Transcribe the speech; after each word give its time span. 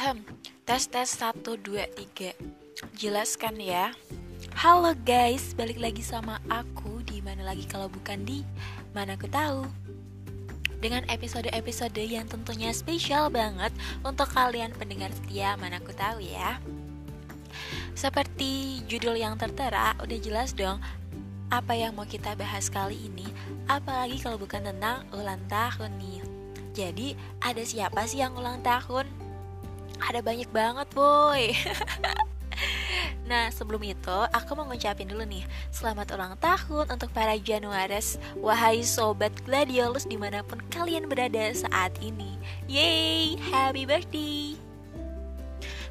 Ahem, 0.00 0.24
tes 0.64 0.88
tes 0.88 1.04
1, 1.12 1.44
2, 1.44 1.60
3 2.16 2.32
Jelaskan 2.96 3.60
ya. 3.60 3.92
Halo 4.56 4.96
guys, 5.04 5.52
balik 5.52 5.76
lagi 5.76 6.00
sama 6.00 6.40
aku. 6.48 7.04
Di 7.04 7.20
mana 7.20 7.44
lagi 7.44 7.68
kalau 7.68 7.84
bukan 7.92 8.24
di 8.24 8.40
Mana 8.96 9.20
aku 9.20 9.28
tahu. 9.28 9.68
Dengan 10.80 11.04
episode-episode 11.04 12.00
yang 12.00 12.24
tentunya 12.32 12.72
spesial 12.72 13.28
banget 13.28 13.76
untuk 14.00 14.24
kalian 14.32 14.72
pendengar 14.72 15.12
setia 15.12 15.60
mana 15.60 15.76
aku 15.76 15.92
tahu 15.92 16.24
ya. 16.24 16.56
Seperti 17.92 18.80
judul 18.88 19.20
yang 19.20 19.36
tertera, 19.36 20.00
udah 20.00 20.16
jelas 20.16 20.56
dong 20.56 20.80
apa 21.52 21.76
yang 21.76 21.92
mau 21.92 22.08
kita 22.08 22.32
bahas 22.40 22.72
kali 22.72 22.96
ini, 22.96 23.28
apalagi 23.68 24.16
kalau 24.16 24.40
bukan 24.40 24.64
tentang 24.64 25.04
ulang 25.12 25.44
tahun 25.52 25.92
nih. 26.00 26.24
Jadi, 26.72 27.08
ada 27.44 27.60
siapa 27.60 28.08
sih 28.08 28.24
yang 28.24 28.32
ulang 28.32 28.64
tahun? 28.64 29.29
Ada 30.08 30.20
banyak 30.24 30.48
banget, 30.52 30.88
boy. 30.96 31.52
Nah, 33.30 33.46
sebelum 33.54 33.78
itu, 33.86 34.18
aku 34.34 34.58
mau 34.58 34.66
ngucapin 34.66 35.06
dulu 35.06 35.22
nih 35.22 35.46
Selamat 35.70 36.18
ulang 36.18 36.34
tahun 36.42 36.90
untuk 36.90 37.14
para 37.14 37.38
Januaris 37.38 38.18
Wahai 38.34 38.82
Sobat 38.82 39.30
Gladiolus 39.46 40.02
di 40.10 40.18
mana 40.18 40.42
pun 40.42 40.58
kalian 40.74 41.06
berada 41.06 41.54
saat 41.54 41.94
ini. 42.02 42.34
Yeay, 42.66 43.38
happy 43.54 43.86
birthday. 43.86 44.58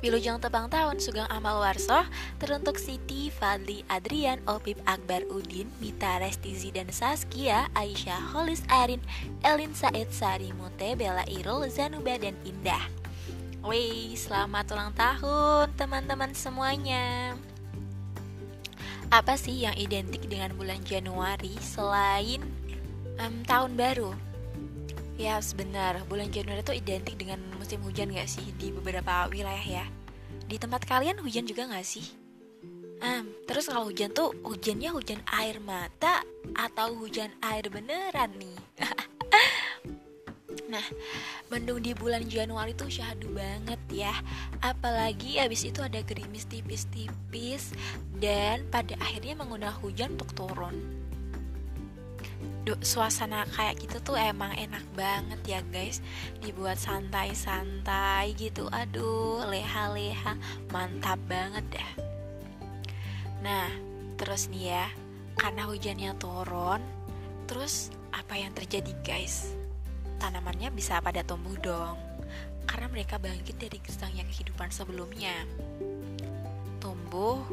Wilujeng 0.00 0.40
tebang 0.40 0.72
tahun 0.72 0.96
Sugeng 0.96 1.28
Amal 1.28 1.60
Warso 1.60 2.04
Teruntuk 2.40 2.80
Siti, 2.80 3.28
Fadli, 3.28 3.84
Adrian, 3.92 4.40
Opip, 4.48 4.80
Akbar, 4.88 5.24
Udin, 5.28 5.68
Mita, 5.76 6.16
Restizi, 6.16 6.72
dan 6.72 6.88
Saskia 6.88 7.68
Aisyah, 7.76 8.32
Holis, 8.32 8.64
Arin, 8.72 9.04
Elin, 9.44 9.76
Said, 9.76 10.08
Sari, 10.08 10.56
Mute, 10.56 10.96
Bella, 10.96 11.24
Irul, 11.28 11.68
Zanuba, 11.68 12.16
dan 12.16 12.32
Indah 12.48 13.05
Wih, 13.66 14.14
selamat 14.14 14.78
ulang 14.78 14.94
tahun 14.94 15.74
teman-teman 15.74 16.30
semuanya. 16.38 17.34
Apa 19.10 19.34
sih 19.34 19.66
yang 19.66 19.74
identik 19.74 20.22
dengan 20.30 20.54
bulan 20.54 20.78
Januari 20.86 21.50
selain 21.58 22.46
um, 23.18 23.42
tahun 23.42 23.74
baru? 23.74 24.14
Ya, 25.18 25.42
sebenar, 25.42 25.98
bulan 26.06 26.30
Januari 26.30 26.62
itu 26.62 26.78
identik 26.78 27.18
dengan 27.18 27.42
musim 27.58 27.82
hujan 27.82 28.14
gak 28.14 28.30
sih 28.30 28.54
di 28.54 28.70
beberapa 28.70 29.26
wilayah 29.34 29.82
ya? 29.82 29.86
Di 30.46 30.62
tempat 30.62 30.86
kalian 30.86 31.18
hujan 31.18 31.50
juga 31.50 31.66
gak 31.66 31.82
sih? 31.82 32.06
Um, 33.02 33.34
terus 33.50 33.66
kalau 33.66 33.90
hujan 33.90 34.14
tuh 34.14 34.30
hujannya 34.46 34.94
hujan 34.94 35.18
air 35.42 35.58
mata 35.58 36.22
atau 36.54 36.94
hujan 37.02 37.34
air 37.42 37.66
beneran 37.66 38.30
nih? 38.38 38.58
Nah, 40.76 40.88
mendung 41.48 41.80
di 41.80 41.96
bulan 41.96 42.28
Januari 42.28 42.76
tuh 42.76 42.92
syahdu 42.92 43.32
banget 43.32 43.80
ya. 43.88 44.12
Apalagi 44.60 45.40
abis 45.40 45.72
itu 45.72 45.80
ada 45.80 46.04
gerimis 46.04 46.44
tipis-tipis 46.44 47.72
dan 48.20 48.68
pada 48.68 48.92
akhirnya 49.00 49.40
mengundang 49.40 49.72
hujan 49.80 50.20
untuk 50.20 50.36
turun. 50.36 50.76
Duh, 52.68 52.76
suasana 52.84 53.48
kayak 53.56 53.78
gitu 53.80 54.02
tuh 54.02 54.18
emang 54.18 54.50
enak 54.58 54.82
banget 54.98 55.38
ya 55.46 55.60
guys 55.70 56.02
Dibuat 56.42 56.74
santai-santai 56.82 58.34
gitu 58.34 58.66
Aduh, 58.74 59.46
leha-leha 59.46 60.34
Mantap 60.74 61.14
banget 61.30 61.62
dah 61.70 61.90
Nah, 63.46 63.70
terus 64.18 64.50
nih 64.50 64.74
ya 64.74 64.90
Karena 65.38 65.62
hujannya 65.70 66.10
turun 66.18 66.82
Terus 67.46 67.94
apa 68.10 68.34
yang 68.34 68.50
terjadi 68.50 68.98
guys? 69.06 69.54
Tanamannya 70.18 70.72
bisa 70.72 71.00
pada 71.00 71.22
tumbuh 71.22 71.54
dong. 71.60 71.96
Karena 72.66 72.90
mereka 72.90 73.16
bangkit 73.16 73.56
dari 73.56 73.78
gersangnya 73.78 74.26
kehidupan 74.26 74.68
sebelumnya. 74.74 75.46
Tumbuh 76.82 77.46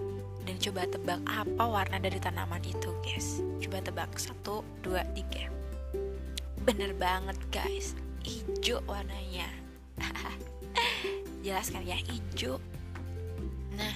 dan 0.44 0.60
coba 0.60 0.84
tebak 0.90 1.20
apa 1.24 1.64
warna 1.64 1.98
dari 2.02 2.20
tanaman 2.20 2.64
itu 2.66 2.92
guys. 3.06 3.40
Coba 3.64 3.80
tebak. 3.80 4.12
Satu 4.20 4.66
dua 4.84 5.06
tiga. 5.16 5.48
Bener 6.64 6.92
banget 6.96 7.38
guys. 7.52 7.96
Hijau 8.24 8.84
warnanya. 8.88 9.48
Jelas 11.46 11.72
kan 11.72 11.84
ya 11.84 12.00
hijau. 12.00 12.60
Nah 13.76 13.96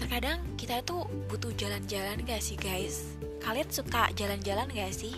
terkadang 0.00 0.40
kita 0.56 0.80
itu 0.80 1.04
butuh 1.28 1.52
jalan-jalan 1.56 2.24
gak 2.24 2.40
sih 2.40 2.56
guys? 2.56 3.16
Kalian 3.44 3.68
suka 3.68 4.08
jalan-jalan 4.16 4.68
gak 4.72 4.92
sih? 4.96 5.12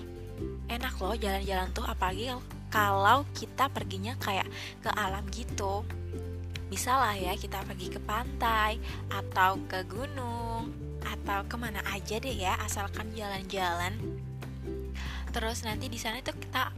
Enak 0.67 0.99
loh 0.99 1.15
jalan-jalan 1.15 1.71
tuh 1.71 1.87
apalagi 1.87 2.35
kalau 2.73 3.29
kita 3.37 3.69
perginya 3.69 4.17
kayak 4.17 4.49
ke 4.81 4.89
alam 4.97 5.29
gitu. 5.29 5.85
Bisa 6.73 6.97
lah 6.97 7.13
ya 7.13 7.37
kita 7.37 7.61
pergi 7.69 7.93
ke 7.93 8.01
pantai 8.01 8.81
atau 9.13 9.61
ke 9.69 9.85
gunung 9.85 10.73
atau 11.05 11.45
ke 11.45 11.57
mana 11.61 11.85
aja 11.93 12.17
deh 12.17 12.33
ya 12.33 12.57
asalkan 12.65 13.13
jalan-jalan. 13.13 13.93
Terus 15.37 15.69
nanti 15.69 15.93
di 15.93 16.01
sana 16.01 16.25
itu 16.25 16.33
kita 16.33 16.73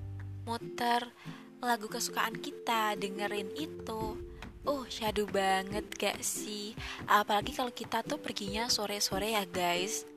muter 0.50 1.14
lagu 1.62 1.86
kesukaan 1.86 2.34
kita 2.42 2.98
dengerin 2.98 3.54
itu. 3.54 4.18
Uh, 4.64 4.88
syadu 4.88 5.28
banget 5.28 5.84
gak 5.94 6.18
sih? 6.24 6.74
Apalagi 7.06 7.52
kalau 7.54 7.70
kita 7.70 8.00
tuh 8.02 8.18
perginya 8.18 8.66
sore-sore 8.66 9.38
ya 9.38 9.46
guys. 9.46 10.08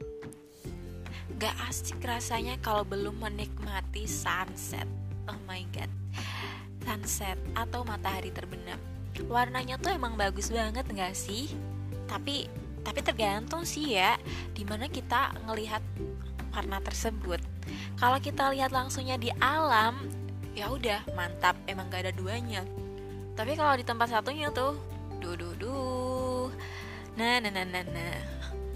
Gak 1.37 1.53
asik 1.69 2.01
rasanya 2.01 2.57
kalau 2.65 2.81
belum 2.81 3.21
menikmati 3.21 4.09
sunset 4.09 5.06
oh 5.27 5.39
my 5.47 5.63
god. 5.75 5.91
Sunset 6.87 7.35
atau 7.53 7.83
matahari 7.83 8.31
terbenam. 8.31 8.79
Warnanya 9.27 9.75
tuh 9.77 9.91
emang 9.91 10.15
bagus 10.15 10.49
banget 10.49 10.87
nggak 10.87 11.13
sih? 11.13 11.51
Tapi 12.07 12.47
tapi 12.87 13.03
tergantung 13.03 13.67
sih 13.67 13.99
ya 13.99 14.15
di 14.55 14.63
mana 14.63 14.87
kita 14.87 15.35
ngelihat 15.43 15.83
warna 16.55 16.79
tersebut. 16.79 17.43
Kalau 17.99 18.17
kita 18.23 18.47
lihat 18.55 18.71
langsungnya 18.71 19.19
di 19.19 19.27
alam 19.43 20.07
ya 20.55 20.71
udah 20.71 21.03
mantap 21.13 21.59
emang 21.67 21.91
gak 21.91 22.07
ada 22.07 22.13
duanya. 22.15 22.63
Tapi 23.35 23.53
kalau 23.53 23.75
di 23.75 23.83
tempat 23.83 24.09
satunya 24.09 24.49
tuh 24.49 24.79
duh 25.19 25.35
duh 25.35 25.53
duh. 25.59 26.47
Nah 27.19 27.43
nah 27.43 27.51
nah 27.51 27.67
nah 27.67 27.83
nah. 27.83 28.15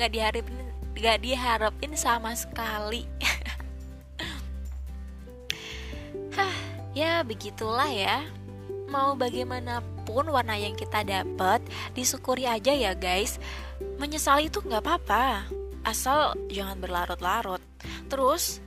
Diharapin 0.02 0.58
nggak 0.98 1.18
diharapin 1.24 1.94
sama 1.96 2.34
sekali 2.36 3.08
Ya 7.02 7.26
begitulah 7.26 7.90
ya. 7.90 8.22
Mau 8.86 9.18
bagaimanapun 9.18 10.30
warna 10.30 10.54
yang 10.54 10.78
kita 10.78 11.02
dapat 11.02 11.66
Disyukuri 11.98 12.46
aja 12.46 12.70
ya 12.78 12.94
guys. 12.94 13.42
Menyesali 13.98 14.54
itu 14.54 14.62
nggak 14.62 14.86
apa-apa. 14.86 15.50
Asal 15.82 16.38
jangan 16.54 16.78
berlarut-larut. 16.78 17.58
Terus 18.06 18.62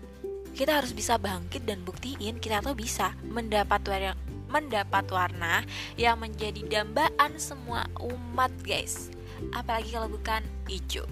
kita 0.51 0.83
harus 0.83 0.91
bisa 0.91 1.15
bangkit 1.15 1.63
dan 1.63 1.87
buktiin 1.87 2.43
kita 2.43 2.59
tuh 2.59 2.75
bisa 2.75 3.15
mendapat 3.31 3.87
warna 3.87 4.19
mendapat 4.51 5.07
warna 5.11 5.63
yang 5.95 6.19
menjadi 6.19 6.63
dambaan 6.67 7.39
semua 7.39 7.87
umat 8.03 8.51
guys. 8.67 9.15
Apalagi 9.55 9.95
kalau 9.95 10.11
bukan 10.11 10.43
hijau 10.67 11.07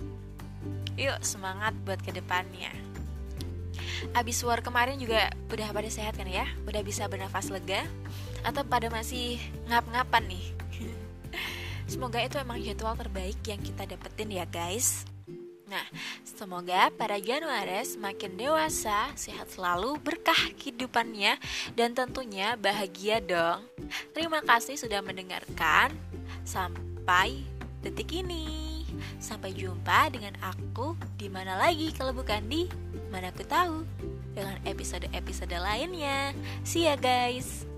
yuk 0.96 1.18
semangat 1.24 1.72
buat 1.88 2.00
ke 2.04 2.12
depannya 2.12 2.91
abis 4.16 4.42
war 4.44 4.60
kemarin 4.60 4.98
juga 5.00 5.32
udah 5.48 5.68
pada 5.72 5.88
sehat 5.88 6.16
kan 6.18 6.28
ya 6.28 6.46
udah 6.68 6.82
bisa 6.84 7.08
bernafas 7.08 7.48
lega 7.48 7.84
atau 8.42 8.66
pada 8.66 8.90
masih 8.90 9.38
ngap-ngapan 9.70 10.36
nih 10.36 10.46
semoga 11.92 12.18
itu 12.20 12.36
emang 12.38 12.60
jadwal 12.60 12.96
terbaik 12.98 13.38
yang 13.46 13.60
kita 13.62 13.86
dapetin 13.86 14.30
ya 14.32 14.44
guys 14.48 15.06
Nah, 15.72 15.88
semoga 16.20 16.92
para 17.00 17.16
Januaris 17.16 17.96
makin 17.96 18.36
dewasa, 18.36 19.08
sehat 19.16 19.48
selalu, 19.56 19.96
berkah 20.04 20.52
kehidupannya, 20.60 21.40
dan 21.72 21.96
tentunya 21.96 22.60
bahagia 22.60 23.24
dong. 23.24 23.64
Terima 24.12 24.44
kasih 24.44 24.76
sudah 24.76 25.00
mendengarkan. 25.00 25.96
Sampai 26.44 27.48
detik 27.80 28.12
ini. 28.12 28.71
Sampai 29.18 29.56
jumpa 29.56 30.12
dengan 30.12 30.36
aku 30.42 30.94
di 31.16 31.28
mana 31.32 31.56
lagi 31.56 31.92
kalau 31.94 32.12
bukan 32.12 32.44
di 32.48 32.68
Mana 33.12 33.28
aku 33.28 33.44
tahu 33.44 33.84
dengan 34.32 34.56
episode-episode 34.64 35.52
lainnya. 35.60 36.32
See 36.64 36.88
ya 36.88 36.96
guys. 36.96 37.71